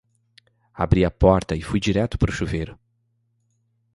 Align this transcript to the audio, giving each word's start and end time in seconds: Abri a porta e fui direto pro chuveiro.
Abri 0.83 1.03
a 1.05 1.11
porta 1.11 1.53
e 1.53 1.61
fui 1.69 1.79
direto 1.87 2.17
pro 2.17 2.31
chuveiro. 2.37 2.73